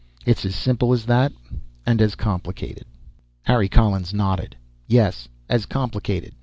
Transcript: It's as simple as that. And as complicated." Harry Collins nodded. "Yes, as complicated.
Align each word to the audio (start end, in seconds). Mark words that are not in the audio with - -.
It's 0.25 0.45
as 0.45 0.55
simple 0.55 0.93
as 0.93 1.05
that. 1.05 1.31
And 1.85 2.01
as 2.01 2.15
complicated." 2.15 2.85
Harry 3.43 3.69
Collins 3.69 4.15
nodded. 4.15 4.55
"Yes, 4.87 5.27
as 5.47 5.67
complicated. 5.67 6.33